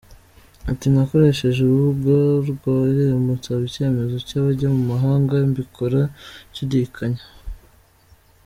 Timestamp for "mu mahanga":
4.75-5.33